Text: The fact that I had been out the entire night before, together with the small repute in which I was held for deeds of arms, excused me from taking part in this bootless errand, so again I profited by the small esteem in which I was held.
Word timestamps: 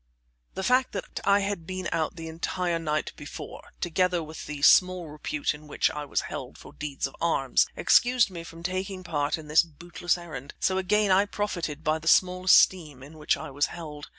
The 0.55 0.63
fact 0.63 0.93
that 0.93 1.19
I 1.25 1.41
had 1.41 1.67
been 1.67 1.87
out 1.91 2.15
the 2.15 2.27
entire 2.27 2.79
night 2.79 3.13
before, 3.15 3.69
together 3.79 4.23
with 4.23 4.47
the 4.47 4.63
small 4.63 5.07
repute 5.07 5.53
in 5.53 5.67
which 5.67 5.91
I 5.91 6.05
was 6.05 6.21
held 6.21 6.57
for 6.57 6.73
deeds 6.73 7.05
of 7.05 7.15
arms, 7.21 7.67
excused 7.75 8.31
me 8.31 8.43
from 8.43 8.63
taking 8.63 9.03
part 9.03 9.37
in 9.37 9.47
this 9.47 9.61
bootless 9.61 10.17
errand, 10.17 10.55
so 10.59 10.79
again 10.79 11.11
I 11.11 11.27
profited 11.27 11.83
by 11.83 11.99
the 11.99 12.07
small 12.07 12.45
esteem 12.45 13.03
in 13.03 13.19
which 13.19 13.37
I 13.37 13.51
was 13.51 13.67
held. 13.67 14.07